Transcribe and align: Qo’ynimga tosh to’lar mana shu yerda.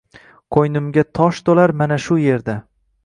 Qo’ynimga 0.55 1.03
tosh 1.19 1.43
to’lar 1.49 1.75
mana 1.83 1.99
shu 2.07 2.19
yerda. 2.25 2.57